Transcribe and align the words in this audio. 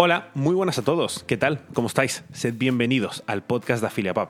Hola, 0.00 0.28
muy 0.34 0.54
buenas 0.54 0.78
a 0.78 0.82
todos. 0.82 1.24
¿Qué 1.26 1.36
tal? 1.36 1.66
¿Cómo 1.74 1.88
estáis? 1.88 2.22
Sed 2.32 2.54
bienvenidos 2.56 3.24
al 3.26 3.42
podcast 3.42 3.80
de 3.80 3.88
AfiliaPub. 3.88 4.28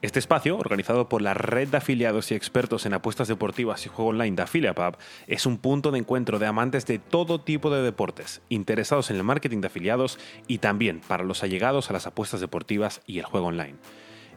Este 0.00 0.18
espacio, 0.18 0.56
organizado 0.56 1.10
por 1.10 1.20
la 1.20 1.34
red 1.34 1.68
de 1.68 1.76
afiliados 1.76 2.30
y 2.30 2.34
expertos 2.34 2.86
en 2.86 2.94
apuestas 2.94 3.28
deportivas 3.28 3.84
y 3.84 3.90
juego 3.90 4.12
online 4.12 4.34
de 4.34 4.44
AfiliaPub, 4.44 4.96
es 5.26 5.44
un 5.44 5.58
punto 5.58 5.90
de 5.90 5.98
encuentro 5.98 6.38
de 6.38 6.46
amantes 6.46 6.86
de 6.86 6.98
todo 6.98 7.38
tipo 7.38 7.68
de 7.68 7.82
deportes, 7.82 8.40
interesados 8.48 9.10
en 9.10 9.16
el 9.16 9.22
marketing 9.22 9.60
de 9.60 9.66
afiliados 9.66 10.18
y 10.46 10.56
también 10.56 11.02
para 11.06 11.22
los 11.22 11.42
allegados 11.42 11.90
a 11.90 11.92
las 11.92 12.06
apuestas 12.06 12.40
deportivas 12.40 13.02
y 13.06 13.18
el 13.18 13.26
juego 13.26 13.48
online. 13.48 13.76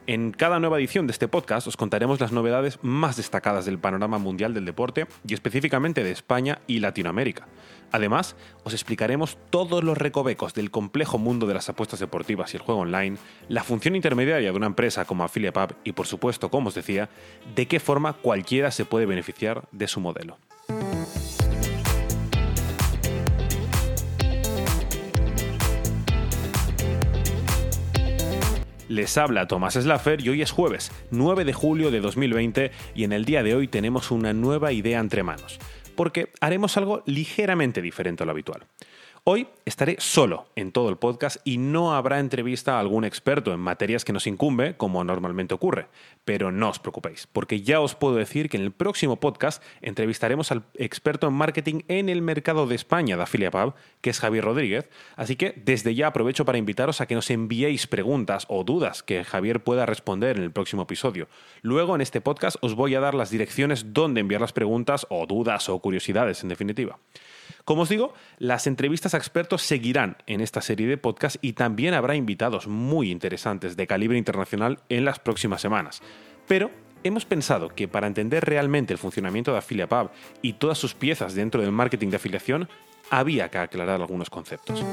En 0.06 0.32
cada 0.32 0.60
nueva 0.60 0.78
edición 0.78 1.06
de 1.06 1.12
este 1.12 1.28
podcast 1.28 1.66
os 1.66 1.78
contaremos 1.78 2.20
las 2.20 2.30
novedades 2.30 2.78
más 2.82 3.16
destacadas 3.16 3.64
del 3.64 3.78
panorama 3.78 4.18
mundial 4.18 4.52
del 4.52 4.66
deporte 4.66 5.06
y 5.26 5.32
específicamente 5.32 6.04
de 6.04 6.10
España 6.10 6.58
y 6.66 6.80
Latinoamérica. 6.80 7.46
Además, 7.90 8.36
os 8.64 8.74
explicaremos 8.74 9.38
todos 9.48 9.82
los 9.82 9.96
recovecos 9.96 10.52
del 10.52 10.70
complejo 10.70 11.16
mundo 11.16 11.46
de 11.46 11.54
las 11.54 11.70
apuestas 11.70 12.00
deportivas 12.00 12.52
y 12.52 12.58
el 12.58 12.62
juego 12.62 12.82
online, 12.82 13.16
la 13.48 13.64
función 13.64 13.96
intermediaria 13.96 14.50
de 14.50 14.56
una 14.56 14.66
empresa 14.66 15.06
como 15.06 15.24
AffiliatePub 15.24 15.74
y 15.84 15.92
por 15.92 16.06
supuesto, 16.06 16.50
como 16.50 16.68
os 16.68 16.74
decía, 16.74 17.08
de 17.54 17.66
qué 17.66 17.80
forma 17.80 18.12
cualquiera 18.12 18.70
se 18.72 18.84
puede 18.84 19.06
beneficiar 19.06 19.62
de 19.72 19.88
su 19.88 20.00
modelo. 20.00 20.36
Les 28.94 29.18
habla 29.18 29.48
Tomás 29.48 29.74
Slaffer 29.74 30.20
y 30.20 30.28
hoy 30.28 30.40
es 30.40 30.52
jueves, 30.52 30.92
9 31.10 31.44
de 31.44 31.52
julio 31.52 31.90
de 31.90 31.98
2020 31.98 32.70
y 32.94 33.02
en 33.02 33.12
el 33.12 33.24
día 33.24 33.42
de 33.42 33.56
hoy 33.56 33.66
tenemos 33.66 34.12
una 34.12 34.32
nueva 34.32 34.70
idea 34.70 35.00
entre 35.00 35.24
manos, 35.24 35.58
porque 35.96 36.28
haremos 36.40 36.76
algo 36.76 37.02
ligeramente 37.04 37.82
diferente 37.82 38.22
a 38.22 38.26
lo 38.26 38.30
habitual. 38.30 38.68
Hoy 39.26 39.48
estaré 39.64 39.96
solo 40.00 40.48
en 40.54 40.70
todo 40.70 40.90
el 40.90 40.98
podcast 40.98 41.38
y 41.44 41.56
no 41.56 41.94
habrá 41.94 42.20
entrevista 42.20 42.76
a 42.76 42.80
algún 42.80 43.06
experto 43.06 43.54
en 43.54 43.58
materias 43.58 44.04
que 44.04 44.12
nos 44.12 44.26
incumbe, 44.26 44.76
como 44.76 45.02
normalmente 45.02 45.54
ocurre. 45.54 45.86
Pero 46.26 46.52
no 46.52 46.68
os 46.68 46.78
preocupéis, 46.78 47.26
porque 47.32 47.62
ya 47.62 47.80
os 47.80 47.94
puedo 47.94 48.16
decir 48.16 48.50
que 48.50 48.58
en 48.58 48.62
el 48.62 48.70
próximo 48.70 49.16
podcast 49.16 49.62
entrevistaremos 49.80 50.52
al 50.52 50.64
experto 50.74 51.26
en 51.26 51.32
marketing 51.32 51.80
en 51.88 52.10
el 52.10 52.20
mercado 52.20 52.66
de 52.66 52.74
España 52.74 53.16
de 53.16 53.22
AffiliatePub, 53.22 53.72
que 54.02 54.10
es 54.10 54.20
Javier 54.20 54.44
Rodríguez. 54.44 54.90
Así 55.16 55.36
que 55.36 55.54
desde 55.56 55.94
ya 55.94 56.08
aprovecho 56.08 56.44
para 56.44 56.58
invitaros 56.58 57.00
a 57.00 57.06
que 57.06 57.14
nos 57.14 57.30
enviéis 57.30 57.86
preguntas 57.86 58.44
o 58.50 58.62
dudas 58.62 59.02
que 59.02 59.24
Javier 59.24 59.64
pueda 59.64 59.86
responder 59.86 60.36
en 60.36 60.42
el 60.42 60.52
próximo 60.52 60.82
episodio. 60.82 61.28
Luego 61.62 61.94
en 61.94 62.02
este 62.02 62.20
podcast 62.20 62.58
os 62.60 62.74
voy 62.74 62.94
a 62.94 63.00
dar 63.00 63.14
las 63.14 63.30
direcciones 63.30 63.94
donde 63.94 64.20
enviar 64.20 64.42
las 64.42 64.52
preguntas 64.52 65.06
o 65.08 65.24
dudas 65.26 65.70
o 65.70 65.78
curiosidades, 65.78 66.42
en 66.42 66.50
definitiva. 66.50 66.98
Como 67.64 67.82
os 67.82 67.88
digo, 67.88 68.14
las 68.38 68.66
entrevistas 68.66 69.14
a 69.14 69.16
expertos 69.16 69.62
seguirán 69.62 70.16
en 70.26 70.40
esta 70.40 70.60
serie 70.60 70.86
de 70.86 70.96
podcasts 70.96 71.38
y 71.42 71.54
también 71.54 71.94
habrá 71.94 72.14
invitados 72.14 72.66
muy 72.66 73.10
interesantes 73.10 73.76
de 73.76 73.86
calibre 73.86 74.18
internacional 74.18 74.80
en 74.88 75.04
las 75.04 75.18
próximas 75.18 75.60
semanas. 75.60 76.02
Pero 76.46 76.70
hemos 77.02 77.24
pensado 77.24 77.68
que 77.68 77.88
para 77.88 78.06
entender 78.06 78.44
realmente 78.44 78.92
el 78.92 78.98
funcionamiento 78.98 79.52
de 79.52 79.58
AffiliaPub 79.58 80.10
y 80.42 80.54
todas 80.54 80.78
sus 80.78 80.94
piezas 80.94 81.34
dentro 81.34 81.60
del 81.60 81.72
marketing 81.72 82.08
de 82.08 82.16
afiliación, 82.16 82.68
había 83.10 83.50
que 83.50 83.58
aclarar 83.58 84.00
algunos 84.00 84.30
conceptos. 84.30 84.84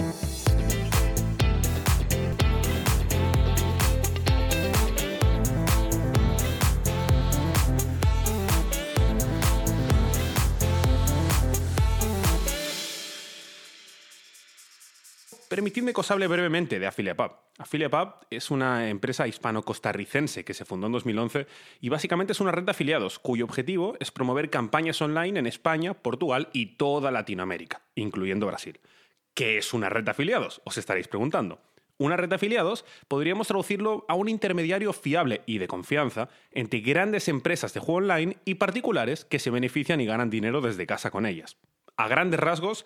Permitidme 15.51 15.91
que 15.91 15.99
os 15.99 16.09
hable 16.09 16.27
brevemente 16.27 16.79
de 16.79 16.87
AffiliatePub. 16.87 17.33
AffiliatePub 17.57 18.25
es 18.29 18.51
una 18.51 18.87
empresa 18.87 19.27
hispano-costarricense 19.27 20.45
que 20.45 20.53
se 20.53 20.63
fundó 20.63 20.87
en 20.87 20.93
2011 20.93 21.45
y 21.81 21.89
básicamente 21.89 22.31
es 22.31 22.39
una 22.39 22.53
red 22.53 22.63
de 22.63 22.71
afiliados 22.71 23.19
cuyo 23.19 23.43
objetivo 23.43 23.97
es 23.99 24.11
promover 24.11 24.49
campañas 24.49 25.01
online 25.01 25.37
en 25.37 25.47
España, 25.47 25.93
Portugal 25.93 26.47
y 26.53 26.77
toda 26.77 27.11
Latinoamérica, 27.11 27.81
incluyendo 27.95 28.47
Brasil. 28.47 28.79
¿Qué 29.33 29.57
es 29.57 29.73
una 29.73 29.89
red 29.89 30.05
de 30.05 30.11
afiliados? 30.11 30.61
Os 30.63 30.77
estaréis 30.77 31.09
preguntando. 31.09 31.59
Una 31.97 32.15
red 32.15 32.29
de 32.29 32.35
afiliados 32.35 32.85
podríamos 33.09 33.49
traducirlo 33.49 34.05
a 34.07 34.13
un 34.13 34.29
intermediario 34.29 34.93
fiable 34.93 35.41
y 35.45 35.57
de 35.57 35.67
confianza 35.67 36.29
entre 36.53 36.79
grandes 36.79 37.27
empresas 37.27 37.73
de 37.73 37.81
juego 37.81 37.97
online 37.97 38.37
y 38.45 38.55
particulares 38.55 39.25
que 39.25 39.39
se 39.39 39.49
benefician 39.49 39.99
y 39.99 40.05
ganan 40.05 40.29
dinero 40.29 40.61
desde 40.61 40.87
casa 40.87 41.11
con 41.11 41.25
ellas. 41.25 41.57
A 41.97 42.07
grandes 42.07 42.39
rasgos, 42.39 42.85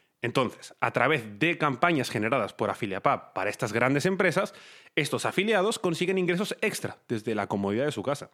Entonces, 0.21 0.75
a 0.79 0.91
través 0.91 1.39
de 1.39 1.57
campañas 1.57 2.09
generadas 2.09 2.53
por 2.53 2.69
AffiliatePub 2.69 3.33
para 3.33 3.49
estas 3.49 3.73
grandes 3.73 4.05
empresas, 4.05 4.53
estos 4.95 5.25
afiliados 5.25 5.79
consiguen 5.79 6.17
ingresos 6.17 6.55
extra 6.61 6.97
desde 7.07 7.33
la 7.33 7.47
comodidad 7.47 7.85
de 7.85 7.91
su 7.91 8.03
casa. 8.03 8.29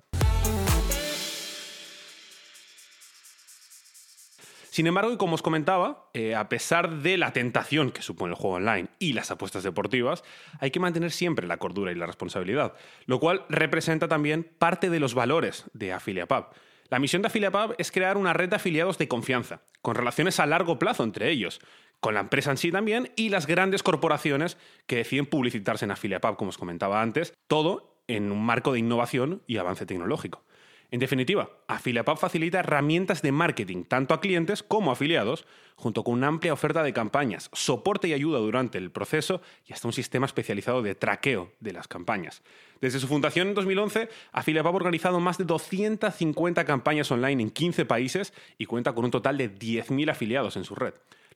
Sin 4.78 4.86
embargo, 4.86 5.12
y 5.12 5.18
como 5.18 5.34
os 5.34 5.42
comentaba, 5.42 6.08
eh, 6.14 6.36
a 6.36 6.50
pesar 6.50 6.98
de 6.98 7.18
la 7.18 7.34
tentación 7.34 7.90
que 7.90 8.04
supone 8.04 8.34
el 8.34 8.40
juego 8.40 8.58
online 8.58 8.90
y 9.00 9.14
las 9.14 9.32
apuestas 9.32 9.64
deportivas, 9.64 10.24
hay 10.60 10.70
que 10.70 10.80
mantener 10.80 11.12
siempre 11.12 11.48
la 11.48 11.58
cordura 11.58 11.92
y 11.92 11.96
la 11.96 12.06
responsabilidad, 12.06 12.76
lo 13.08 13.20
cual 13.20 13.44
representa 13.50 14.08
también 14.08 14.44
parte 14.44 14.92
de 14.92 15.00
los 15.00 15.16
valores 15.16 15.66
de 15.74 15.94
AffiliatePub. 15.94 16.54
La 16.90 17.00
misión 17.00 17.22
de 17.22 17.28
AffiliatePub 17.28 17.76
es 17.78 17.92
crear 17.92 18.18
una 18.18 18.34
red 18.34 18.50
de 18.50 18.56
afiliados 18.56 18.98
de 18.98 19.10
confianza, 19.10 19.62
con 19.82 19.96
relaciones 19.96 20.40
a 20.40 20.46
largo 20.46 20.80
plazo 20.80 21.04
entre 21.04 21.30
ellos, 21.30 21.60
con 22.00 22.14
la 22.14 22.22
empresa 22.22 22.52
en 22.52 22.58
sí 22.58 22.72
también 22.72 23.12
y 23.16 23.30
las 23.30 23.46
grandes 23.46 23.84
corporaciones 23.84 24.58
que 24.86 24.98
deciden 24.98 25.26
publicitarse 25.26 25.86
en 25.86 25.92
AffiliatePub, 25.92 26.38
como 26.38 26.50
os 26.50 26.58
comentaba 26.58 27.02
antes, 27.02 27.34
todo 27.48 28.02
en 28.08 28.32
un 28.32 28.46
marco 28.46 28.72
de 28.72 28.80
innovación 28.80 29.44
y 29.48 29.58
avance 29.58 29.86
tecnológico. 29.86 30.47
En 30.90 31.02
definitiva, 31.02 31.50
AffiliatePub 31.68 32.18
facilita 32.18 32.60
herramientas 32.60 33.22
de 33.22 33.34
marketing 33.34 33.84
tanto 33.84 34.14
a 34.14 34.22
clientes 34.22 34.64
como 34.64 34.90
a 34.90 34.94
afiliados, 34.94 35.46
junto 35.76 36.04
con 36.04 36.14
una 36.14 36.28
amplia 36.28 36.54
oferta 36.54 36.82
de 36.82 36.94
campañas, 36.94 37.50
soporte 37.52 38.08
y 38.08 38.14
ayuda 38.14 38.40
durante 38.40 38.78
el 38.78 38.90
proceso 38.90 39.42
y 39.66 39.74
hasta 39.74 39.88
un 39.88 39.94
sistema 39.94 40.26
especializado 40.26 40.82
de 40.82 40.96
traqueo 40.96 41.52
de 41.60 41.74
las 41.74 41.90
campañas. 41.90 42.42
Desde 42.80 43.02
su 43.02 43.08
fundación 43.08 43.50
en 43.50 43.54
2011, 43.56 44.08
AffiliatePub 44.32 44.74
ha 44.74 44.78
organizado 44.78 45.20
más 45.20 45.38
de 45.38 45.44
250 45.44 46.64
campañas 46.64 47.12
online 47.12 47.44
en 47.44 47.50
15 47.50 47.84
países 47.84 48.34
y 48.58 48.66
cuenta 48.66 48.94
con 48.94 49.04
un 49.04 49.12
total 49.12 49.38
de 49.38 49.54
10.000 49.54 50.10
afiliados 50.10 50.56
en 50.56 50.64
su 50.64 50.74
red. 50.74 50.94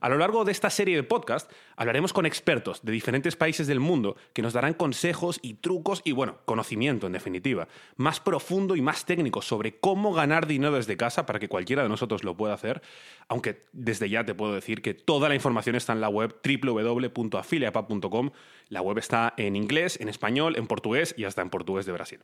A 0.00 0.08
lo 0.08 0.18
largo 0.18 0.44
de 0.44 0.52
esta 0.52 0.70
serie 0.70 0.96
de 0.96 1.02
podcast 1.02 1.50
hablaremos 1.76 2.12
con 2.12 2.26
expertos 2.26 2.80
de 2.82 2.92
diferentes 2.92 3.36
países 3.36 3.66
del 3.66 3.80
mundo 3.80 4.16
que 4.32 4.42
nos 4.42 4.52
darán 4.52 4.74
consejos 4.74 5.40
y 5.42 5.54
trucos 5.54 6.02
y, 6.04 6.12
bueno, 6.12 6.38
conocimiento 6.44 7.06
en 7.06 7.12
definitiva, 7.12 7.68
más 7.96 8.20
profundo 8.20 8.76
y 8.76 8.82
más 8.82 9.04
técnico 9.04 9.42
sobre 9.42 9.78
cómo 9.78 10.12
ganar 10.12 10.46
dinero 10.46 10.74
desde 10.74 10.96
casa 10.96 11.26
para 11.26 11.38
que 11.38 11.48
cualquiera 11.48 11.82
de 11.82 11.88
nosotros 11.88 12.24
lo 12.24 12.36
pueda 12.36 12.54
hacer, 12.54 12.82
aunque 13.28 13.64
desde 13.72 14.08
ya 14.08 14.24
te 14.24 14.34
puedo 14.34 14.54
decir 14.54 14.82
que 14.82 14.94
toda 14.94 15.28
la 15.28 15.34
información 15.34 15.76
está 15.76 15.92
en 15.92 16.00
la 16.00 16.08
web 16.08 16.36
www.afiliapub.com. 16.44 18.30
La 18.68 18.82
web 18.82 18.98
está 18.98 19.34
en 19.36 19.56
inglés, 19.56 19.98
en 20.00 20.08
español, 20.08 20.56
en 20.56 20.66
portugués 20.66 21.14
y 21.16 21.24
hasta 21.24 21.42
en 21.42 21.50
portugués 21.50 21.86
de 21.86 21.92
Brasil. 21.92 22.20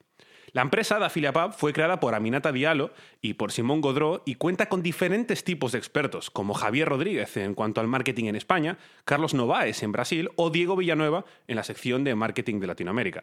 La 0.54 0.62
empresa 0.62 1.00
de 1.00 1.06
AffiliaPub 1.06 1.52
fue 1.52 1.72
creada 1.72 1.98
por 1.98 2.14
Aminata 2.14 2.52
Diallo 2.52 2.92
y 3.20 3.34
por 3.34 3.50
Simón 3.50 3.80
Godró 3.80 4.22
y 4.24 4.36
cuenta 4.36 4.68
con 4.68 4.84
diferentes 4.84 5.42
tipos 5.42 5.72
de 5.72 5.78
expertos, 5.78 6.30
como 6.30 6.54
Javier 6.54 6.88
Rodríguez 6.88 7.36
en 7.38 7.54
cuanto 7.54 7.80
al 7.80 7.88
marketing 7.88 8.26
en 8.26 8.36
España, 8.36 8.78
Carlos 9.04 9.34
Novaes 9.34 9.82
en 9.82 9.90
Brasil 9.90 10.30
o 10.36 10.50
Diego 10.50 10.76
Villanueva 10.76 11.24
en 11.48 11.56
la 11.56 11.64
sección 11.64 12.04
de 12.04 12.14
marketing 12.14 12.60
de 12.60 12.68
Latinoamérica. 12.68 13.22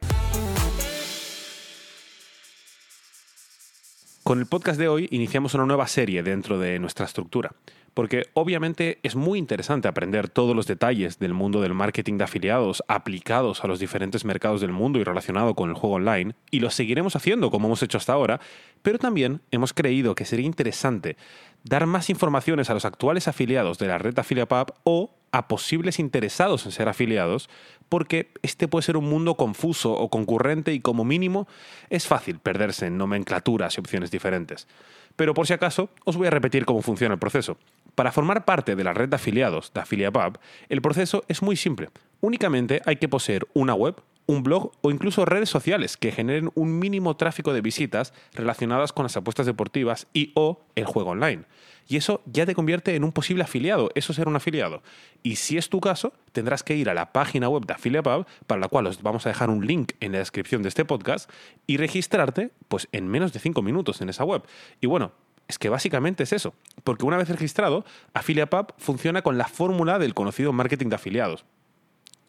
Con 4.24 4.40
el 4.40 4.46
podcast 4.46 4.78
de 4.78 4.90
hoy 4.90 5.08
iniciamos 5.12 5.54
una 5.54 5.66
nueva 5.66 5.88
serie 5.88 6.24
dentro 6.24 6.60
de 6.60 6.80
nuestra 6.80 7.06
estructura, 7.06 7.54
porque 7.94 8.28
obviamente 8.34 9.00
es 9.04 9.16
muy 9.16 9.40
interesante 9.40 9.88
aprender 9.88 10.30
todos 10.30 10.56
los 10.56 10.68
detalles 10.68 11.20
del 11.20 11.34
mundo 11.34 11.62
del 11.62 11.74
marketing 11.74 12.18
de 12.18 12.24
afiliados 12.24 12.84
aplicados 12.88 13.64
a 13.64 13.68
los 13.68 13.80
diferentes 13.80 14.26
mercados 14.26 14.62
del 14.62 14.72
mundo 14.72 15.00
y 15.00 15.04
relacionado 15.04 15.56
con 15.56 15.70
el 15.70 15.76
juego 15.76 15.96
online, 15.96 16.36
y 16.52 16.60
lo 16.60 16.70
seguiremos 16.70 17.16
haciendo 17.16 17.52
como 17.52 17.68
hemos 17.68 17.84
hecho 17.84 17.98
hasta 17.98 18.14
ahora, 18.14 18.40
pero 18.82 19.00
también 19.00 19.42
hemos 19.52 19.74
creído 19.74 20.16
que 20.16 20.26
sería 20.26 20.46
interesante 20.46 21.18
dar 21.64 21.86
más 21.86 22.10
informaciones 22.10 22.70
a 22.70 22.74
los 22.74 22.86
actuales 22.86 23.28
afiliados 23.28 23.78
de 23.78 23.88
la 23.88 23.98
red 23.98 24.18
AffiliaPub 24.18 24.74
o 24.84 25.14
a 25.32 25.48
posibles 25.48 26.00
interesados 26.00 26.66
en 26.66 26.72
ser 26.72 26.90
afiliados, 26.90 27.50
porque 27.90 28.32
este 28.42 28.68
puede 28.68 28.84
ser 28.84 28.98
un 28.98 29.10
mundo 29.10 29.36
confuso 29.36 29.94
o 29.94 30.10
concurrente 30.10 30.74
y 30.74 30.82
como 30.82 31.06
mínimo 31.06 31.48
es 31.90 32.08
fácil 32.08 32.40
perderse 32.40 32.88
en 32.88 32.98
nomenclaturas 32.98 33.78
y 33.78 33.80
opciones 33.80 34.12
diferentes. 34.12 34.68
Pero 35.16 35.34
por 35.34 35.48
si 35.48 35.54
acaso, 35.54 35.90
os 36.06 36.18
voy 36.18 36.28
a 36.28 36.32
repetir 36.32 36.66
cómo 36.66 36.82
funciona 36.82 37.14
el 37.14 37.20
proceso. 37.20 37.58
Para 37.96 38.12
formar 38.12 38.46
parte 38.46 38.76
de 38.76 38.84
la 38.84 38.94
red 38.94 39.10
de 39.10 39.16
afiliados 39.16 39.74
de 39.74 39.82
AffiliaPub, 39.82 40.40
el 40.70 40.82
proceso 40.82 41.24
es 41.28 41.42
muy 41.42 41.56
simple. 41.56 41.90
Únicamente 42.22 42.82
hay 42.86 42.96
que 42.96 43.10
poseer 43.10 43.48
una 43.54 43.74
web, 43.74 44.02
un 44.28 44.44
blog 44.44 44.72
o 44.82 44.92
incluso 44.92 45.26
redes 45.26 45.50
sociales 45.50 45.98
que 45.98 46.12
generen 46.12 46.52
un 46.56 46.80
mínimo 46.80 47.18
tráfico 47.18 47.54
de 47.54 47.62
visitas 47.62 48.14
relacionadas 48.34 48.94
con 48.94 49.04
las 49.04 49.18
apuestas 49.18 49.46
deportivas 49.46 50.08
y 50.14 50.32
o 50.36 50.62
el 50.76 50.86
juego 50.86 51.12
online. 51.12 51.44
Y 51.88 51.98
eso 51.98 52.22
ya 52.26 52.46
te 52.46 52.56
convierte 52.56 52.96
en 52.96 53.04
un 53.04 53.12
posible 53.12 53.44
afiliado, 53.44 53.92
eso 53.96 54.14
es 54.14 54.16
ser 54.16 54.30
un 54.30 54.36
afiliado. 54.36 54.82
Y 55.24 55.36
si 55.36 55.58
es 55.58 55.68
tu 55.68 55.82
caso, 55.82 56.14
tendrás 56.32 56.64
que 56.64 56.76
ir 56.76 56.90
a 56.90 56.94
la 56.94 57.12
página 57.12 57.50
web 57.50 57.66
de 57.66 57.74
AffiliaPub, 57.74 58.26
para 58.48 58.62
la 58.62 58.70
cual 58.70 58.88
os 58.88 59.02
vamos 59.02 59.26
a 59.26 59.30
dejar 59.30 59.50
un 59.50 59.66
link 59.68 59.94
en 60.00 60.14
la 60.14 60.20
descripción 60.20 60.62
de 60.62 60.70
este 60.70 60.86
podcast, 60.86 61.30
y 61.68 61.78
registrarte 61.78 62.52
pues, 62.70 62.88
en 62.94 63.08
menos 63.08 63.34
de 63.34 63.40
5 63.40 63.62
minutos 63.62 64.00
en 64.00 64.10
esa 64.10 64.24
web. 64.24 64.44
Y 64.80 64.88
bueno, 64.88 65.12
es 65.52 65.60
que 65.60 65.70
básicamente 65.70 66.24
es 66.24 66.34
eso, 66.34 66.56
porque 66.84 67.06
una 67.06 67.18
vez 67.18 67.30
registrado, 67.30 67.86
AffiliaPub 68.14 68.74
funciona 68.78 69.22
con 69.22 69.38
la 69.38 69.46
fórmula 69.46 70.00
del 70.00 70.16
conocido 70.16 70.52
marketing 70.52 70.88
de 70.88 70.96
afiliados 70.96 71.46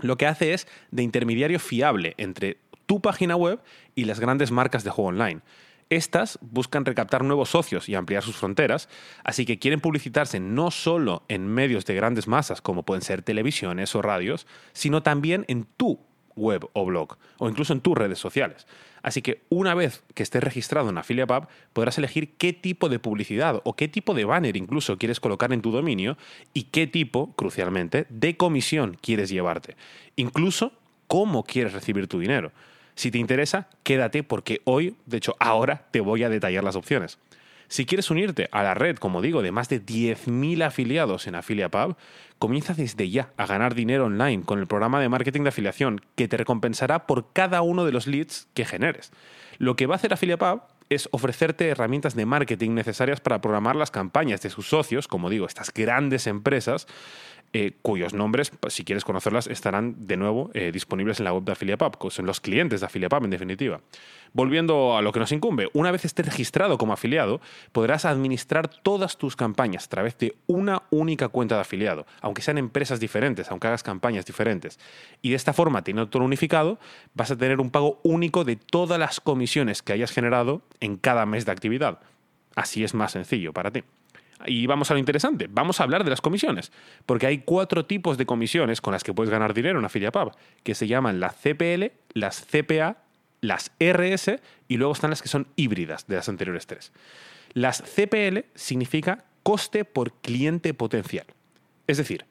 lo 0.03 0.17
que 0.17 0.27
hace 0.27 0.53
es 0.53 0.67
de 0.91 1.03
intermediario 1.03 1.59
fiable 1.59 2.15
entre 2.19 2.59
tu 2.87 3.01
página 3.01 3.37
web 3.37 3.61
y 3.95 4.05
las 4.05 4.21
grandes 4.21 4.51
marcas 4.51 4.85
de 4.85 4.91
juego 4.91 5.09
online. 5.09 5.41
Estas 5.89 6.39
buscan 6.41 6.85
recaptar 6.85 7.23
nuevos 7.23 7.51
socios 7.51 7.89
y 7.89 7.95
ampliar 7.95 8.23
sus 8.23 8.37
fronteras, 8.37 8.89
así 9.25 9.45
que 9.45 9.59
quieren 9.59 9.81
publicitarse 9.81 10.41
no 10.41 10.71
solo 10.71 11.25
en 11.29 11.47
medios 11.47 11.85
de 11.85 11.95
grandes 11.95 12.29
masas 12.29 12.63
como 12.63 12.83
pueden 12.83 13.03
ser 13.03 13.23
televisiones 13.23 13.95
o 13.95 14.03
radios, 14.03 14.47
sino 14.73 15.03
también 15.03 15.45
en 15.49 15.65
tu 15.65 16.01
web 16.37 16.69
o 16.73 16.85
blog, 16.85 17.17
o 17.39 17.49
incluso 17.49 17.73
en 17.73 17.81
tus 17.81 17.97
redes 17.97 18.19
sociales. 18.19 18.67
Así 19.03 19.21
que 19.21 19.43
una 19.49 19.75
vez 19.75 20.05
que 20.15 20.23
estés 20.23 20.43
registrado 20.43 20.91
en 20.91 20.99
AffiliaPub, 20.99 21.49
podrás 21.73 21.99
elegir 21.99 22.35
qué 22.37 22.53
tipo 22.53 22.89
de 22.89 22.99
publicidad 22.99 23.61
o 23.65 23.75
qué 23.75 23.89
tipo 23.89 24.15
de 24.15 24.25
banner 24.25 24.57
incluso 24.57 24.97
quieres 24.97 25.21
colocar 25.21 25.53
en 25.53 25.61
tu 25.61 25.73
dominio 25.73 26.17
y 26.55 26.65
qué 26.65 26.87
tipo, 26.87 27.33
crucialmente, 27.35 28.07
de 28.09 28.37
comisión 28.37 28.97
quieres 29.01 29.29
llevarte. 29.29 29.77
Incluso 30.17 30.73
cómo 31.09 31.45
quieres 31.45 31.73
recibir 31.73 32.07
tu 32.07 32.21
dinero. 32.21 32.53
Si 32.95 33.11
te 33.11 33.19
interesa, 33.19 33.69
quédate 33.83 34.23
porque 34.23 34.61
hoy, 34.65 34.97
de 35.07 35.17
hecho 35.17 35.35
ahora, 35.41 35.87
te 35.91 36.01
voy 36.01 36.23
a 36.23 36.29
detallar 36.29 36.63
las 36.63 36.77
opciones. 36.77 37.19
Si 37.73 37.87
quieres 37.87 38.11
unirte 38.11 38.51
a 38.53 38.63
la 38.63 38.75
red, 38.75 38.97
como 38.99 39.23
digo, 39.23 39.41
de 39.41 39.51
más 39.51 39.71
de 39.71 39.83
10.000 39.83 40.63
afiliados 40.63 41.27
en 41.27 41.35
AffiliaPub, 41.35 41.97
comienza 42.39 42.75
desde 42.75 43.09
ya 43.09 43.33
a 43.39 43.47
ganar 43.47 43.75
dinero 43.75 44.05
online 44.05 44.43
con 44.43 44.59
el 44.59 44.67
programa 44.67 45.01
de 45.01 45.09
marketing 45.09 45.45
de 45.45 45.49
afiliación 45.49 46.03
que 46.15 46.29
te 46.29 46.37
recompensará 46.37 47.07
por 47.07 47.33
cada 47.33 47.63
uno 47.63 47.87
de 47.87 47.93
los 47.93 48.07
leads 48.07 48.47
que 48.53 48.67
generes. 48.67 49.11
Lo 49.57 49.75
que 49.75 49.87
va 49.87 49.95
a 49.95 49.97
hacer 49.97 50.13
AffiliaPub 50.13 50.65
es 50.91 51.09
ofrecerte 51.13 51.67
herramientas 51.67 52.15
de 52.15 52.27
marketing 52.27 52.75
necesarias 52.75 53.23
para 53.23 53.41
programar 53.41 53.75
las 53.75 53.91
campañas 53.91 54.43
de 54.43 54.51
sus 54.51 54.69
socios, 54.69 55.09
como 55.09 55.31
digo, 55.31 55.47
estas 55.47 55.73
grandes 55.73 56.27
empresas, 56.27 56.87
eh, 57.55 57.73
cuyos 57.83 58.15
nombres, 58.15 58.51
si 58.69 58.83
quieres 58.85 59.05
conocerlas, 59.05 59.47
estarán 59.47 60.07
de 60.07 60.17
nuevo 60.17 60.51
eh, 60.55 60.73
disponibles 60.73 61.21
en 61.21 61.25
la 61.25 61.35
web 61.35 61.45
de 61.45 61.53
AffiliaPub, 61.53 61.99
que 61.99 62.11
son 62.11 62.25
los 62.25 62.41
clientes 62.41 62.81
de 62.81 62.87
AffiliaPub 62.87 63.25
en 63.25 63.31
definitiva. 63.31 63.81
Volviendo 64.33 64.97
a 64.97 65.03
lo 65.03 65.13
que 65.13 65.21
nos 65.21 65.33
incumbe, 65.33 65.69
una 65.75 65.91
vez 65.91 66.07
estés 66.07 66.25
registrado 66.25 66.79
como 66.79 66.95
afiliado, 66.95 67.43
podrás 67.73 68.07
administrar 68.07 68.69
todas 68.69 69.19
tus 69.19 69.37
campañas 69.37 69.85
a 69.85 69.89
través 69.91 70.17
de 70.17 70.35
una 70.47 70.85
única 70.91 71.29
cuenta 71.29 71.57
de 71.57 71.61
afiliado, 71.61 72.07
aunque 72.23 72.41
sean 72.41 72.57
empresas 72.57 72.99
diferentes, 72.99 73.51
aunque 73.51 73.67
hagas 73.67 73.83
campañas 73.83 74.25
diferentes. 74.25 74.79
Y 75.21 75.31
de 75.31 75.37
esta 75.37 75.53
forma, 75.53 75.85
teniendo 75.85 76.09
todo 76.09 76.25
unificado, 76.25 76.79
vas 77.13 77.31
a 77.31 77.37
tener 77.37 77.61
un 77.61 77.71
pago 77.71 78.01
único 78.03 78.45
de 78.45 78.57
todas 78.57 78.99
las 78.99 79.21
comisiones 79.21 79.83
que 79.83 79.93
hayas 79.93 80.11
generado 80.11 80.63
en 80.81 80.97
cada 80.97 81.27
mes 81.27 81.45
de 81.45 81.53
actividad. 81.53 81.99
Así 82.55 82.83
es 82.85 82.95
más 82.95 83.13
sencillo 83.13 83.53
para 83.53 83.71
ti. 83.71 83.83
Y 84.47 84.67
vamos 84.67 84.91
a 84.91 84.95
lo 84.95 85.01
interesante, 85.01 85.49
vamos 85.51 85.81
a 85.81 85.85
hablar 85.85 86.05
de 86.05 86.11
las 86.11 86.21
comisiones, 86.21 86.73
porque 87.07 87.27
hay 87.27 87.39
cuatro 87.39 87.87
tipos 87.87 88.19
de 88.19 88.27
comisiones 88.27 88.81
con 88.81 88.93
las 88.93 89.05
que 89.05 89.15
puedes 89.15 89.31
ganar 89.31 89.55
dinero 89.55 89.79
en 89.79 89.85
AffiliaPub, 89.85 90.33
que 90.63 90.75
se 90.75 90.87
llaman 90.87 91.21
las 91.21 91.37
CPL, 91.37 91.93
las 92.15 92.45
CPA, 92.45 92.97
las 93.41 93.73
RS 93.79 94.41
y 94.69 94.77
luego 94.77 94.93
están 94.93 95.11
las 95.11 95.23
que 95.23 95.29
son 95.29 95.49
híbridas 95.57 96.07
de 96.07 96.17
las 96.17 96.29
anteriores 96.29 96.67
tres. 96.67 96.93
Las 97.53 97.83
CPL 97.83 98.47
significa 98.55 99.25
coste 99.43 99.85
por 99.85 100.13
cliente 100.15 100.75
potencial. 100.75 101.27
Es 101.87 101.99
decir, 101.99 102.25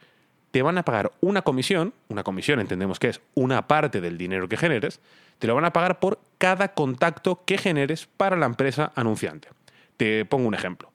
te 0.52 0.62
van 0.62 0.78
a 0.78 0.84
pagar 0.84 1.12
una 1.22 1.42
comisión, 1.42 1.94
una 2.08 2.24
comisión 2.24 2.60
entendemos 2.60 3.00
que 3.00 3.10
es 3.10 3.22
una 3.36 3.68
parte 3.68 4.02
del 4.02 4.18
dinero 4.18 4.50
que 4.50 4.58
generes, 4.58 5.00
te 5.40 5.48
lo 5.48 5.56
van 5.56 5.66
a 5.66 5.74
pagar 5.74 6.00
por 6.00 6.20
cada 6.38 6.74
contacto 6.74 7.44
que 7.46 7.58
generes 7.58 8.06
para 8.06 8.38
la 8.38 8.46
empresa 8.46 8.92
anunciante. 8.96 9.50
Te 9.98 10.26
pongo 10.26 10.48
un 10.48 10.56
ejemplo 10.56 10.91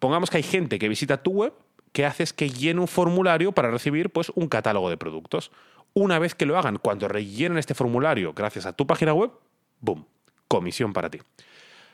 pongamos 0.00 0.30
que 0.30 0.38
hay 0.38 0.42
gente 0.42 0.80
que 0.80 0.88
visita 0.88 1.22
tu 1.22 1.30
web 1.30 1.52
que 1.92 2.06
haces 2.06 2.32
que 2.32 2.50
llene 2.50 2.80
un 2.80 2.88
formulario 2.88 3.52
para 3.52 3.70
recibir 3.70 4.10
pues, 4.10 4.30
un 4.34 4.48
catálogo 4.48 4.90
de 4.90 4.96
productos. 4.96 5.50
Una 5.92 6.18
vez 6.18 6.34
que 6.34 6.46
lo 6.46 6.56
hagan, 6.56 6.78
cuando 6.78 7.08
rellenen 7.08 7.58
este 7.58 7.74
formulario 7.74 8.32
gracias 8.32 8.66
a 8.66 8.72
tu 8.72 8.86
página 8.86 9.12
web, 9.12 9.30
¡boom! 9.80 10.06
Comisión 10.46 10.92
para 10.92 11.10
ti. 11.10 11.18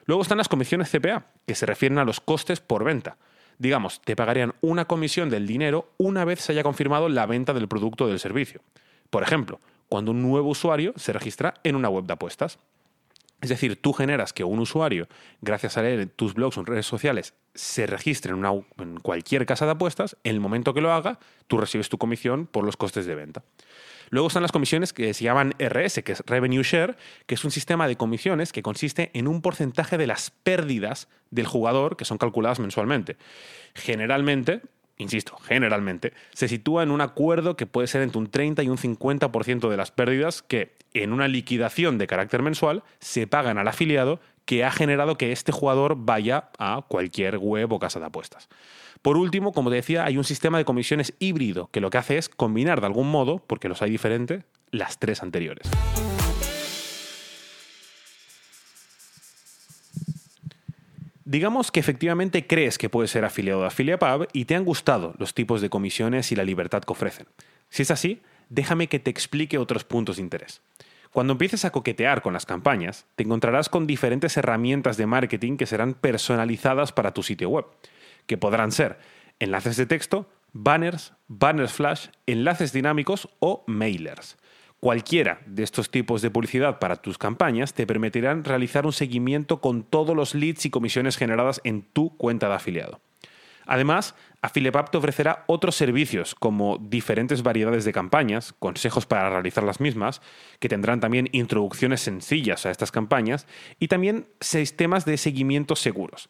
Luego 0.05 0.23
están 0.23 0.39
las 0.39 0.49
comisiones 0.49 0.91
CPA, 0.91 1.27
que 1.47 1.55
se 1.55 1.67
refieren 1.67 1.99
a 1.99 2.05
los 2.05 2.21
costes 2.21 2.61
por 2.61 2.85
venta. 2.85 3.17
Digamos, 3.59 4.01
te 4.03 4.17
pagarían 4.17 4.55
una 4.61 4.85
comisión 4.85 5.31
del 5.31 5.47
dinero 5.47 5.91
una 5.97 6.25
vez 6.25 6.41
se 6.41 6.53
haya 6.53 6.63
confirmado 6.63 7.09
la 7.09 7.27
venta 7.27 7.55
del 7.55 7.69
producto 7.69 8.05
o 8.05 8.09
del 8.09 8.21
servicio. 8.21 8.61
Por 9.09 9.23
ejemplo, 9.23 9.61
cuando 9.89 10.11
un 10.11 10.23
nuevo 10.23 10.51
usuario 10.51 10.93
se 10.97 11.13
registra 11.13 11.55
en 11.65 11.75
una 11.75 11.89
web 11.89 12.05
de 12.05 12.13
apuestas. 12.13 12.59
Es 13.41 13.51
decir, 13.51 13.81
tú 13.81 13.93
generas 13.93 14.33
que 14.33 14.45
un 14.45 14.59
usuario, 14.59 15.09
gracias 15.43 15.77
a 15.77 15.83
leer 15.83 16.07
tus 16.07 16.35
blogs 16.35 16.57
o 16.57 16.65
redes 16.65 16.87
sociales, 16.87 17.35
se 17.55 17.87
registre 17.87 18.33
en, 18.33 18.45
en, 18.45 18.99
cualquier 19.01 19.45
casa 19.45 19.67
de 19.67 19.73
apuestas, 19.73 20.17
en 20.25 20.35
el 20.35 20.41
momento 20.41 20.73
que 20.73 20.81
lo 20.81 20.93
haga, 20.93 21.19
tú 21.47 21.59
recibes 21.59 21.89
tu 21.89 21.99
comisión 21.99 22.47
por 22.47 22.65
los 22.65 22.77
costes 22.77 23.07
de 23.07 23.15
venta. 23.15 23.43
Luego 24.11 24.29
están 24.29 24.43
las 24.43 24.53
comisiones 24.53 24.93
que 24.93 25.13
se 25.15 25.25
llaman 25.25 25.55
RS, 25.59 26.03
que 26.05 26.13
es 26.13 26.23
Revenue 26.27 26.63
Share, 26.63 26.97
que 27.27 27.35
es 27.35 27.45
un 27.45 27.51
sistema 27.51 27.89
de 27.89 27.97
comisiones 27.97 28.53
que 28.53 28.63
consiste 28.63 29.11
en 29.15 29.27
un 29.27 29.43
porcentaje 29.43 29.99
de 29.99 30.07
las 30.07 30.31
pérdidas 30.31 31.09
del 31.31 31.47
jugador 31.47 31.97
que 31.97 32.05
son 32.05 32.19
calculadas 32.19 32.61
mensualmente. 32.61 33.17
Generalmente, 33.75 34.63
insisto, 34.99 35.37
generalmente, 35.39 36.13
se 36.33 36.49
sitúa 36.49 36.83
en 36.83 36.91
un 36.91 37.01
acuerdo 37.01 37.57
que 37.57 37.67
puede 37.67 37.87
ser 37.87 38.03
entre 38.03 38.19
un 38.19 38.29
30 38.29 38.63
y 38.63 38.69
un 38.69 38.79
50% 38.79 39.69
de 39.69 39.77
las 39.77 39.91
pérdidas 39.91 40.43
que, 40.43 40.77
en 40.95 41.13
una 41.13 41.29
liquidación 41.29 41.99
de 41.99 42.07
carácter 42.07 42.43
mensual, 42.43 42.83
se 42.99 43.27
pagan 43.27 43.59
al 43.59 43.69
afiliado 43.69 44.21
que 44.45 44.65
ha 44.65 44.71
generado 44.71 45.19
que 45.19 45.33
este 45.33 45.53
jugador 45.53 45.97
vaya 45.99 46.51
a 46.59 46.85
cualquier 46.89 47.39
web 47.39 47.73
o 47.73 47.79
casa 47.79 48.01
de 48.01 48.07
apuestas. 48.07 48.49
Por 49.03 49.17
último, 49.17 49.53
como 49.53 49.71
te 49.71 49.77
decía, 49.77 50.05
hay 50.05 50.17
un 50.17 50.25
sistema 50.25 50.59
de 50.59 50.65
comisiones 50.65 51.15
híbrido 51.19 51.69
que 51.73 51.81
lo 51.81 51.91
que 51.91 51.99
hace 51.99 52.17
es 52.17 52.29
combinar 52.29 52.81
de 52.81 52.87
algún 52.87 53.11
modo, 53.11 53.39
porque 53.39 53.69
los 53.69 53.83
hay 53.83 53.91
diferentes, 53.91 54.45
las 54.71 54.99
tres 54.99 55.23
anteriores. 55.23 55.69
Digamos 61.27 61.73
que 61.73 61.81
efectivamente 61.81 62.47
crees 62.47 62.79
que 62.79 62.89
puedes 62.89 63.11
ser 63.11 63.25
afiliado 63.25 63.63
de 63.63 63.67
AffiliaPub 63.67 64.29
y 64.33 64.45
te 64.45 64.55
han 64.55 64.65
gustado 64.65 65.13
los 65.19 65.35
tipos 65.35 65.61
de 65.61 65.69
comisiones 65.69 66.31
y 66.31 66.37
la 66.37 66.45
libertad 66.45 66.85
que 66.85 66.93
ofrecen. 66.93 67.27
Si 67.69 67.83
es 67.83 67.91
así, 67.91 68.23
déjame 68.49 68.87
que 68.87 69.01
te 69.01 69.11
explique 69.11 69.59
otros 69.59 69.83
puntos 69.83 70.17
de 70.17 70.23
interés. 70.23 70.63
Cuando 71.11 71.33
empieces 71.33 71.65
a 71.65 71.73
coquetear 71.73 72.23
con 72.23 72.33
las 72.33 72.47
campañas, 72.47 73.07
te 73.17 73.25
encontrarás 73.25 73.69
con 73.69 73.89
diferentes 73.89 74.37
herramientas 74.37 74.97
de 74.97 75.07
marketing 75.07 75.57
que 75.57 75.67
serán 75.67 75.95
personalizadas 75.95 76.93
para 76.93 77.13
tu 77.13 77.25
sitio 77.25 77.49
web, 77.49 77.65
que 78.27 78.39
podrán 78.39 78.71
ser 78.71 78.97
enlaces 79.41 79.77
de 79.77 79.87
texto, 79.87 80.31
banners, 80.53 81.13
banners 81.27 81.73
flash, 81.73 82.07
enlaces 82.29 82.73
dinámicos 82.73 83.29
o 83.41 83.65
mailers. 83.67 84.37
Cualquiera 84.87 85.41
de 85.47 85.65
estos 85.65 85.91
tipos 85.91 86.23
de 86.23 86.31
publicidad 86.31 86.79
para 86.79 86.95
tus 86.95 87.19
campañas 87.19 87.75
te 87.75 87.89
permitirán 87.89 88.45
realizar 88.45 88.87
un 88.87 88.93
seguimiento 88.93 89.61
con 89.61 89.83
todos 89.83 90.15
los 90.15 90.37
leads 90.37 90.65
y 90.65 90.71
comisiones 90.71 91.17
generadas 91.17 91.61
en 91.65 91.83
tu 91.83 92.17
cuenta 92.17 92.49
de 92.49 92.55
afiliado. 92.55 93.01
Además, 93.67 94.15
Affiliate 94.43 94.93
te 94.93 94.97
ofrecerá 94.99 95.43
otros 95.49 95.75
servicios 95.75 96.37
como 96.37 96.79
diferentes 96.79 97.43
variedades 97.43 97.85
de 97.85 97.93
campañas, 97.93 98.53
consejos 98.61 99.07
para 99.07 99.29
realizar 99.29 99.65
las 99.65 99.81
mismas, 99.81 100.23
que 100.61 100.69
tendrán 100.69 101.01
también 101.01 101.29
introducciones 101.33 102.01
sencillas 102.03 102.65
a 102.65 102.71
estas 102.71 102.93
campañas 102.93 103.49
y 103.81 103.89
también 103.89 104.29
sistemas 104.41 105.05
de 105.05 105.17
seguimiento 105.17 105.75
seguros. 105.75 106.29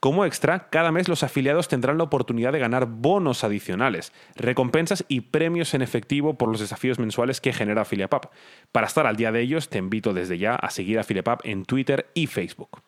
Como 0.00 0.24
extra, 0.24 0.70
cada 0.70 0.92
mes 0.92 1.08
los 1.08 1.22
afiliados 1.22 1.68
tendrán 1.68 1.98
la 1.98 2.04
oportunidad 2.04 2.52
de 2.52 2.58
ganar 2.58 2.86
bonos 2.86 3.44
adicionales, 3.44 4.14
recompensas 4.34 5.04
y 5.08 5.20
premios 5.20 5.74
en 5.74 5.82
efectivo 5.82 6.38
por 6.38 6.48
los 6.48 6.58
desafíos 6.58 6.98
mensuales 6.98 7.42
que 7.42 7.52
genera 7.52 7.82
AffiliatePub. 7.82 8.30
Para 8.72 8.86
estar 8.86 9.06
al 9.06 9.16
día 9.16 9.30
de 9.30 9.42
ellos, 9.42 9.68
te 9.68 9.76
invito 9.76 10.14
desde 10.14 10.38
ya 10.38 10.54
a 10.54 10.70
seguir 10.70 10.98
AffiliatePub 10.98 11.40
en 11.44 11.66
Twitter 11.66 12.10
y 12.14 12.28
Facebook. 12.28 12.80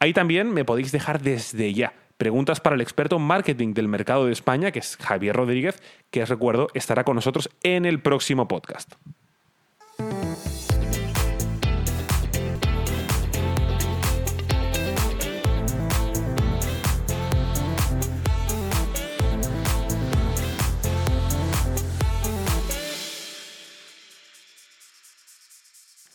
Ahí 0.00 0.12
también 0.12 0.52
me 0.52 0.66
podéis 0.66 0.92
dejar 0.92 1.22
desde 1.22 1.72
ya 1.72 1.94
preguntas 2.16 2.60
para 2.60 2.74
el 2.74 2.80
experto 2.80 3.18
marketing 3.18 3.74
del 3.74 3.88
mercado 3.88 4.26
de 4.26 4.32
España, 4.32 4.70
que 4.70 4.78
es 4.78 4.96
Javier 4.96 5.36
Rodríguez, 5.36 5.82
que 6.10 6.22
os 6.22 6.28
recuerdo 6.28 6.68
estará 6.74 7.04
con 7.04 7.16
nosotros 7.16 7.50
en 7.62 7.84
el 7.84 8.00
próximo 8.00 8.48
podcast. 8.48 8.94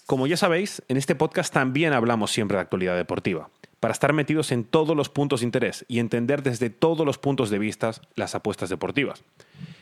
Como 0.09 0.25
ya 0.25 0.37
sabéis, 0.37 0.81
en 0.87 0.97
este 0.97 1.13
podcast 1.13 1.53
también 1.53 1.93
hablamos 1.93 2.31
siempre 2.31 2.57
de 2.57 2.61
actualidad 2.61 2.97
deportiva, 2.97 3.51
para 3.79 3.91
estar 3.91 4.13
metidos 4.13 4.51
en 4.51 4.63
todos 4.63 4.95
los 4.95 5.09
puntos 5.09 5.39
de 5.39 5.45
interés 5.45 5.85
y 5.87 5.99
entender 5.99 6.43
desde 6.43 6.69
todos 6.69 7.05
los 7.05 7.17
puntos 7.17 7.49
de 7.49 7.59
vista 7.59 7.91
las 8.15 8.35
apuestas 8.35 8.69
deportivas. 8.69 9.23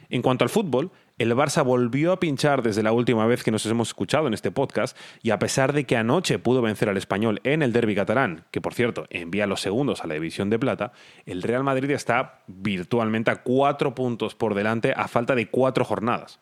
En 0.09 0.21
cuanto 0.21 0.45
al 0.45 0.49
fútbol, 0.49 0.91
el 1.17 1.33
Barça 1.33 1.65
volvió 1.65 2.13
a 2.13 2.19
pinchar 2.19 2.61
desde 2.61 2.83
la 2.83 2.91
última 2.91 3.25
vez 3.25 3.43
que 3.43 3.51
nos 3.51 3.65
hemos 3.65 3.89
escuchado 3.89 4.27
en 4.27 4.33
este 4.33 4.51
podcast 4.51 4.97
y 5.21 5.31
a 5.31 5.39
pesar 5.39 5.73
de 5.73 5.85
que 5.85 5.97
anoche 5.97 6.39
pudo 6.39 6.61
vencer 6.61 6.87
al 6.89 6.97
español 6.97 7.41
en 7.43 7.61
el 7.61 7.73
derby 7.73 7.95
catalán, 7.95 8.45
que 8.51 8.61
por 8.61 8.73
cierto 8.73 9.05
envía 9.09 9.47
los 9.47 9.61
segundos 9.61 10.03
a 10.03 10.07
la 10.07 10.13
división 10.13 10.49
de 10.49 10.59
plata, 10.59 10.93
el 11.25 11.41
Real 11.41 11.63
Madrid 11.63 11.91
está 11.91 12.43
virtualmente 12.47 13.31
a 13.31 13.43
cuatro 13.43 13.95
puntos 13.95 14.35
por 14.35 14.53
delante 14.53 14.93
a 14.95 15.07
falta 15.07 15.35
de 15.35 15.49
cuatro 15.49 15.83
jornadas. 15.83 16.39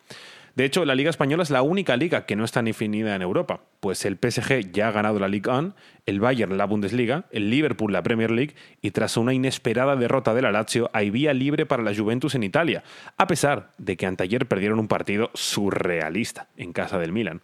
De 0.55 0.63
hecho, 0.63 0.85
la 0.85 0.95
Liga 0.95 1.09
Española 1.09 1.43
es 1.43 1.49
la 1.49 1.61
única 1.61 1.97
liga 1.97 2.25
que 2.25 2.37
no 2.37 2.45
está 2.45 2.63
definida 2.63 3.13
en 3.13 3.21
Europa, 3.21 3.59
pues 3.81 4.05
el 4.05 4.15
PSG 4.15 4.71
ya 4.71 4.87
ha 4.87 4.91
ganado 4.91 5.19
la 5.19 5.27
Ligue 5.27 5.51
1, 5.51 5.75
el 6.05 6.21
Bayern 6.21 6.57
la 6.57 6.65
Bundesliga, 6.65 7.25
el 7.31 7.49
Liverpool 7.49 7.91
la 7.91 8.03
Premier 8.03 8.31
League 8.31 8.55
y 8.81 8.91
tras 8.91 9.17
una 9.17 9.33
inesperada 9.33 9.97
derrota 9.97 10.33
de 10.33 10.41
la 10.41 10.53
Lazio 10.53 10.89
hay 10.93 11.09
vía 11.09 11.33
libre 11.33 11.65
para 11.65 11.83
la 11.83 11.93
Juventus 11.93 12.35
en 12.35 12.43
Italia, 12.43 12.85
a 13.17 13.27
pesar 13.27 13.71
de 13.77 13.97
que 13.97 14.05
anteayer 14.05 14.47
perdieron 14.47 14.79
un 14.79 14.87
partido 14.87 15.29
surrealista 15.33 16.47
en 16.55 16.71
casa 16.71 16.99
del 16.99 17.11
Milan. 17.11 17.41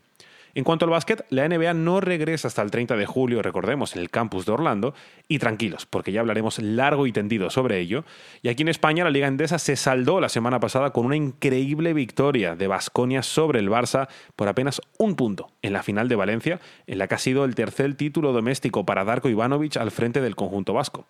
En 0.53 0.63
cuanto 0.63 0.85
al 0.85 0.91
básquet, 0.91 1.25
la 1.29 1.47
NBA 1.47 1.73
no 1.73 2.01
regresa 2.01 2.47
hasta 2.47 2.61
el 2.61 2.71
30 2.71 2.97
de 2.97 3.05
julio, 3.05 3.41
recordemos, 3.41 3.95
en 3.95 4.01
el 4.01 4.09
campus 4.09 4.45
de 4.45 4.51
Orlando, 4.51 4.93
y 5.27 5.39
tranquilos, 5.39 5.85
porque 5.85 6.11
ya 6.11 6.19
hablaremos 6.19 6.59
largo 6.59 7.07
y 7.07 7.13
tendido 7.13 7.49
sobre 7.49 7.79
ello. 7.79 8.03
Y 8.41 8.49
aquí 8.49 8.63
en 8.63 8.67
España 8.67 9.03
la 9.03 9.09
Liga 9.09 9.27
Endesa 9.27 9.59
se 9.59 9.75
saldó 9.75 10.19
la 10.19 10.29
semana 10.29 10.59
pasada 10.59 10.91
con 10.91 11.05
una 11.05 11.15
increíble 11.15 11.93
victoria 11.93 12.55
de 12.55 12.67
Basconia 12.67 13.23
sobre 13.23 13.59
el 13.59 13.69
Barça 13.69 14.09
por 14.35 14.47
apenas 14.47 14.81
un 14.97 15.15
punto 15.15 15.51
en 15.61 15.73
la 15.73 15.83
final 15.83 16.09
de 16.09 16.15
Valencia, 16.15 16.59
en 16.87 16.97
la 16.97 17.07
que 17.07 17.15
ha 17.15 17.19
sido 17.19 17.45
el 17.45 17.55
tercer 17.55 17.95
título 17.95 18.33
doméstico 18.33 18.85
para 18.85 19.05
Darko 19.05 19.29
Ivanovic 19.29 19.77
al 19.77 19.91
frente 19.91 20.21
del 20.21 20.35
conjunto 20.35 20.73
vasco. 20.73 21.07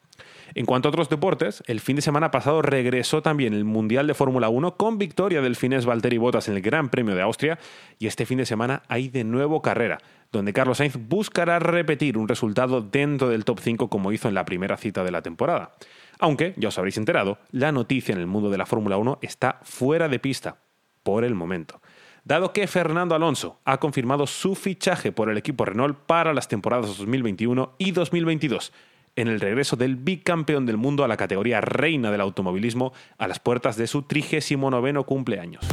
En 0.53 0.65
cuanto 0.65 0.89
a 0.89 0.91
otros 0.91 1.09
deportes, 1.09 1.63
el 1.67 1.79
fin 1.79 1.95
de 1.95 2.01
semana 2.01 2.29
pasado 2.29 2.61
regresó 2.61 3.21
también 3.21 3.53
el 3.53 3.63
Mundial 3.63 4.05
de 4.07 4.13
Fórmula 4.13 4.49
1 4.49 4.75
con 4.75 4.97
victoria 4.97 5.41
del 5.41 5.55
finés 5.55 5.85
Valtteri 5.85 6.17
Bottas 6.17 6.49
en 6.49 6.55
el 6.55 6.61
Gran 6.61 6.89
Premio 6.89 7.15
de 7.15 7.21
Austria 7.21 7.57
y 7.99 8.07
este 8.07 8.25
fin 8.25 8.37
de 8.37 8.45
semana 8.45 8.83
hay 8.89 9.07
de 9.07 9.23
nuevo 9.31 9.61
carrera, 9.61 9.97
donde 10.31 10.53
Carlos 10.53 10.77
Sainz 10.77 10.97
buscará 10.97 11.59
repetir 11.59 12.17
un 12.17 12.27
resultado 12.27 12.81
dentro 12.81 13.29
del 13.29 13.45
top 13.45 13.59
5 13.59 13.89
como 13.89 14.11
hizo 14.11 14.27
en 14.27 14.33
la 14.33 14.45
primera 14.45 14.77
cita 14.77 15.03
de 15.03 15.11
la 15.11 15.21
temporada. 15.21 15.71
Aunque, 16.19 16.53
ya 16.57 16.67
os 16.67 16.77
habréis 16.77 16.97
enterado, 16.97 17.39
la 17.51 17.71
noticia 17.71 18.13
en 18.13 18.19
el 18.19 18.27
mundo 18.27 18.49
de 18.49 18.57
la 18.57 18.65
Fórmula 18.65 18.97
1 18.97 19.19
está 19.21 19.59
fuera 19.63 20.07
de 20.07 20.19
pista, 20.19 20.57
por 21.03 21.23
el 21.23 21.33
momento 21.33 21.81
dado 22.23 22.53
que 22.53 22.67
Fernando 22.67 23.15
Alonso 23.15 23.59
ha 23.65 23.79
confirmado 23.79 24.27
su 24.27 24.55
fichaje 24.55 25.11
por 25.11 25.29
el 25.29 25.37
equipo 25.37 25.65
Renault 25.65 25.97
para 26.05 26.33
las 26.33 26.47
temporadas 26.47 26.97
2021 26.97 27.75
y 27.77 27.91
2022, 27.91 28.71
en 29.15 29.27
el 29.27 29.39
regreso 29.39 29.75
del 29.75 29.95
bicampeón 29.95 30.65
del 30.65 30.77
mundo 30.77 31.03
a 31.03 31.07
la 31.07 31.17
categoría 31.17 31.61
reina 31.61 32.11
del 32.11 32.21
automovilismo 32.21 32.93
a 33.17 33.27
las 33.27 33.39
puertas 33.39 33.75
de 33.75 33.87
su 33.87 34.03
39 34.03 35.03
cumpleaños. 35.03 35.65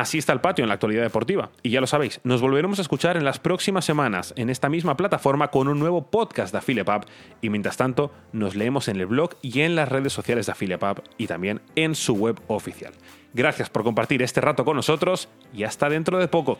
Así 0.00 0.16
está 0.16 0.32
el 0.32 0.40
patio 0.40 0.64
en 0.64 0.68
la 0.68 0.74
actualidad 0.74 1.02
deportiva. 1.02 1.50
Y 1.62 1.68
ya 1.68 1.82
lo 1.82 1.86
sabéis, 1.86 2.18
nos 2.24 2.40
volveremos 2.40 2.78
a 2.78 2.82
escuchar 2.82 3.18
en 3.18 3.26
las 3.26 3.38
próximas 3.38 3.84
semanas 3.84 4.32
en 4.38 4.48
esta 4.48 4.70
misma 4.70 4.96
plataforma 4.96 5.48
con 5.48 5.68
un 5.68 5.78
nuevo 5.78 6.10
podcast 6.10 6.50
de 6.50 6.60
Affiliate 6.60 7.06
Y 7.42 7.50
mientras 7.50 7.76
tanto, 7.76 8.10
nos 8.32 8.56
leemos 8.56 8.88
en 8.88 8.96
el 8.96 9.04
blog 9.04 9.34
y 9.42 9.60
en 9.60 9.76
las 9.76 9.90
redes 9.90 10.14
sociales 10.14 10.46
de 10.46 10.52
Affiliate 10.52 11.02
y 11.18 11.26
también 11.26 11.60
en 11.76 11.94
su 11.94 12.14
web 12.14 12.40
oficial. 12.46 12.94
Gracias 13.34 13.68
por 13.68 13.84
compartir 13.84 14.22
este 14.22 14.40
rato 14.40 14.64
con 14.64 14.76
nosotros 14.76 15.28
y 15.52 15.64
hasta 15.64 15.90
dentro 15.90 16.18
de 16.18 16.26
poco. 16.26 16.58